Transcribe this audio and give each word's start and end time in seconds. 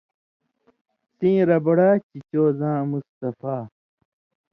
سئیں 1.17 1.41
ربڑا 1.49 1.89
چھے 2.05 2.17
چو 2.29 2.43
زاں 2.59 2.79
مصطفٰے 2.91 3.57